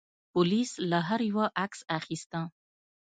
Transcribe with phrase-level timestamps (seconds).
[0.33, 2.41] پولیس له هر یوه عکس اخیسته.